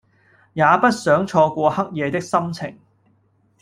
[0.53, 2.75] 也不想錯過黑夜的心情